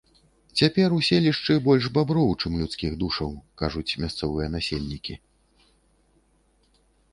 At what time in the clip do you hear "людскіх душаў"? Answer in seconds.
2.63-3.29